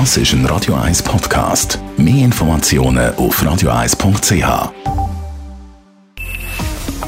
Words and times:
Das 0.00 0.16
ist 0.16 0.32
ein 0.32 0.44
Radio 0.46 0.74
1 0.74 1.04
Podcast. 1.04 1.78
Mehr 1.96 2.24
Informationen 2.24 3.14
auf 3.14 3.40
radio1.ch. 3.40 4.72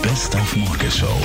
Best 0.00 0.36
auf 0.36 0.54
Morgenshow 0.54 1.18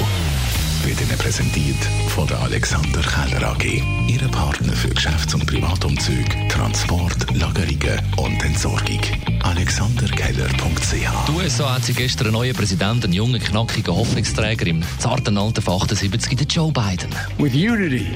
wird 0.83 0.99
Ihnen 0.99 1.17
präsentiert 1.19 1.77
von 2.07 2.25
der 2.25 2.39
Alexander 2.39 3.01
Keller 3.01 3.51
AG. 3.51 3.63
Ihre 4.07 4.27
Partner 4.29 4.73
für 4.73 4.89
Geschäfts- 4.89 5.35
und 5.35 5.45
Privatumzüge, 5.45 6.47
Transport, 6.49 7.27
Lagerungen 7.35 8.01
und 8.17 8.43
Entsorgung. 8.43 9.01
AlexanderKeller.ch 9.43 11.27
Die 11.27 11.31
USA 11.31 11.75
hat 11.75 11.85
sie 11.85 11.93
gestern 11.93 12.29
einen 12.29 12.33
neuen 12.33 12.55
Präsidenten, 12.55 13.03
einen 13.03 13.13
jungen, 13.13 13.39
knackigen 13.39 13.95
Hoffnungsträger 13.95 14.65
im 14.65 14.81
zarten 14.97 15.37
Alter 15.37 15.61
von 15.61 15.79
78, 15.79 16.35
den 16.35 16.47
Joe 16.47 16.71
Biden. 16.71 17.11
With 17.37 17.53
unity, 17.53 18.07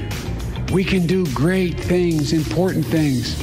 we 0.72 0.84
can 0.84 1.06
do 1.06 1.24
great 1.32 1.78
things, 1.78 2.32
important 2.32 2.84
things. 2.84 3.36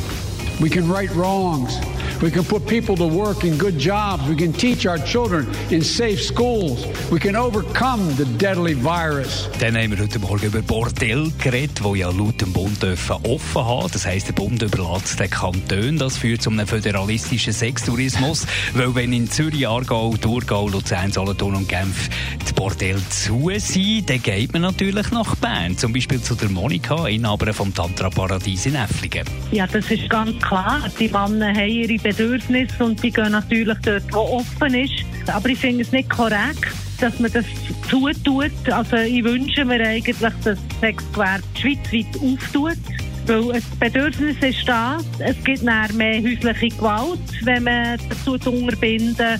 We 0.59 0.69
can 0.69 0.87
right 0.89 1.09
wrongs. 1.11 1.77
We 2.23 2.31
can 2.31 2.45
put 2.45 2.65
people 2.65 2.95
to 2.95 3.05
work 3.05 3.43
in 3.43 3.57
good 3.57 3.77
jobs. 3.77 4.23
We 4.29 4.35
can 4.37 4.53
teach 4.53 4.87
our 4.87 4.97
children 4.97 5.45
in 5.69 5.81
safe 5.81 6.21
schools. 6.21 6.85
We 7.11 7.19
can 7.19 7.35
overcome 7.35 8.15
the 8.15 8.23
deadly 8.37 8.75
virus. 8.75 9.49
Dann 9.59 9.75
haben 9.75 9.91
wir 9.91 9.99
heute 9.99 10.19
Morgen 10.19 10.45
über 10.45 10.61
Bordell 10.61 11.29
geredet, 11.43 11.81
die 11.83 11.99
ja 11.99 12.09
laut 12.11 12.39
dem 12.39 12.53
Bund 12.53 12.81
dürfen 12.81 13.17
offen 13.25 13.65
haben. 13.65 13.89
Das 13.91 14.05
heisst, 14.05 14.29
der 14.29 14.33
Bund 14.35 14.61
überlässt 14.61 15.19
den 15.19 15.29
Kanton. 15.29 15.97
Das 15.97 16.15
führt 16.15 16.41
zu 16.41 16.49
einem 16.49 16.65
föderalistischen 16.65 17.51
Sextourismus. 17.51 18.47
Weil 18.73 18.95
wenn 18.95 19.11
in 19.11 19.29
Zürich, 19.29 19.67
Aargau, 19.67 20.15
Thurgau, 20.15 20.69
Luzern, 20.69 21.11
Solothurn 21.11 21.55
und 21.55 21.67
Genf 21.67 22.09
die 22.47 22.53
Bordell 22.53 23.01
zu 23.09 23.51
sind, 23.57 24.09
dann 24.09 24.21
geht 24.21 24.53
man 24.53 24.61
natürlich 24.61 25.11
nach 25.11 25.35
Bern. 25.35 25.77
Zum 25.77 25.91
Beispiel 25.91 26.21
zu 26.21 26.35
der 26.35 26.47
Monika, 26.47 27.05
Inhaberin 27.05 27.53
vom 27.53 27.73
Tantra-Paradies 27.73 28.65
in 28.67 28.75
Äfflingen. 28.75 29.25
Ja, 29.51 29.67
das 29.67 29.91
ist 29.91 30.09
ganz 30.09 30.41
klar. 30.41 30.89
Die 30.97 31.09
Männer 31.09 31.53
haben 31.53 31.67
ihre 31.67 32.12
Bedürfnisse 32.13 32.83
und 32.83 33.01
die 33.01 33.11
gehen 33.11 33.31
natürlich 33.31 33.77
dort, 33.83 34.03
wo 34.13 34.19
offen 34.19 34.73
ist. 34.75 35.05
Aber 35.27 35.49
ich 35.49 35.59
finde 35.59 35.81
es 35.81 35.91
nicht 35.91 36.09
korrekt, 36.09 36.71
dass 36.99 37.19
man 37.19 37.31
das 37.31 37.45
zutut. 37.89 38.51
Also 38.69 38.97
ich 38.97 39.23
wünsche 39.23 39.65
mir 39.65 39.81
eigentlich, 39.81 40.17
dass 40.19 40.33
das 40.43 40.59
Sexgewerbe 40.79 41.43
schweizweit 41.59 42.05
auftut. 42.21 42.77
Weil 43.25 43.53
das 43.53 43.63
Bedürfnis 43.79 44.35
ist 44.41 44.67
da. 44.67 44.97
Es 45.19 45.41
gibt 45.43 45.63
mehr 45.63 45.87
häusliche 45.87 46.75
Gewalt, 46.75 47.19
wenn 47.43 47.63
man 47.63 47.97
dazu 48.09 48.37
zu 48.37 48.51
unterbinden. 48.51 49.39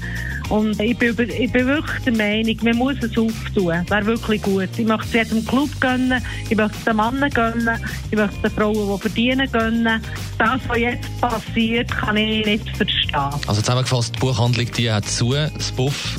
Und 0.50 0.80
ich 0.80 0.98
bin, 0.98 1.16
ich 1.18 1.52
bin 1.52 1.68
wirklich 1.68 2.04
der 2.04 2.16
Meinung, 2.16 2.58
man 2.64 2.78
muss 2.78 2.96
es 3.02 3.18
auftun. 3.18 3.90
Wäre 3.90 4.06
wirklich 4.06 4.42
gut. 4.42 4.70
Ich 4.78 4.86
möchte 4.86 5.06
es 5.06 5.14
jedem 5.14 5.46
Club 5.46 5.70
gönnen, 5.80 6.22
ich 6.50 6.56
möchte 6.56 6.78
es 6.78 6.86
den 6.86 6.96
Männern 6.98 7.30
gönnen, 7.30 7.80
ich 8.12 8.18
möchte 8.18 8.36
es 8.36 8.42
den 8.42 8.52
Frauen, 8.52 8.96
die 8.96 9.02
verdienen, 9.02 9.52
gönnen. 9.52 10.02
Das, 10.38 10.60
was 10.68 10.78
jetzt 10.78 11.22
passiert, 11.22 11.90
kann 11.90 12.18
ich 12.18 12.46
nicht 12.46 12.70
verstehen. 12.76 13.30
Also 13.48 13.62
zusammengefasst, 13.62 14.16
die 14.16 14.20
Buchhandlung 14.20 14.72
die 14.72 14.92
hat 14.92 15.08
zu, 15.08 15.34
das 15.34 15.72
Buff 15.72 16.18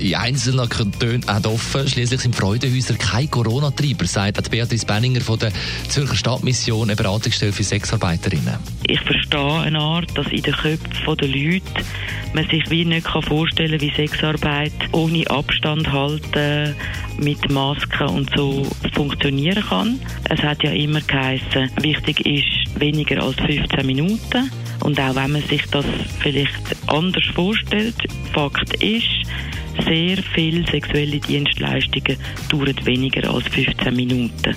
in 0.00 0.14
einzelnen 0.14 0.68
Kantonen 0.68 1.26
hat 1.26 1.46
offen. 1.46 1.88
Schließlich 1.88 2.20
sind 2.20 2.34
Freudenhäuser 2.34 2.94
kein 2.94 3.30
Corona-Treiber, 3.30 4.06
sagt 4.06 4.50
Beatrice 4.50 4.86
Benninger 4.86 5.20
von 5.20 5.38
der 5.38 5.52
Zürcher 5.88 6.16
Stadtmission, 6.16 6.88
eine 6.88 6.96
Beratungsstelle 6.96 7.52
für 7.52 7.64
Sexarbeiterinnen. 7.64 8.56
Ich 8.86 9.00
verstehe 9.30 9.60
eine 9.60 9.78
Art, 9.78 10.16
dass 10.16 10.26
in 10.28 10.42
den 10.42 10.54
Köpfen 10.54 11.16
der 11.16 11.28
Leute 11.28 11.84
man 12.34 12.48
sich 12.48 12.70
wie 12.70 12.84
nicht 12.84 13.06
vorstellen 13.06 13.78
kann, 13.78 13.80
wie 13.80 13.94
Sexarbeit 13.94 14.72
ohne 14.92 15.28
Abstand 15.30 15.90
halten, 15.90 16.74
mit 17.18 17.50
Masken 17.50 18.08
und 18.08 18.30
so 18.36 18.66
funktionieren 18.92 19.64
kann. 19.68 20.00
Es 20.28 20.42
hat 20.42 20.62
ja 20.62 20.70
immer 20.70 21.00
geheißen, 21.00 21.70
wichtig 21.80 22.24
ist 22.26 22.80
weniger 22.80 23.22
als 23.22 23.36
15 23.36 23.86
Minuten. 23.86 24.50
Und 24.84 25.00
auch 25.00 25.14
wenn 25.14 25.32
man 25.32 25.42
sich 25.42 25.64
das 25.70 25.86
vielleicht 26.20 26.76
anders 26.86 27.24
vorstellt, 27.34 27.96
Fakt 28.32 28.74
ist, 28.82 29.08
sehr 29.84 30.18
viele 30.34 30.66
sexuelle 30.70 31.18
Dienstleistungen 31.18 32.16
dauern 32.50 32.76
weniger 32.84 33.32
als 33.32 33.46
15 33.48 33.94
Minuten. 33.94 34.56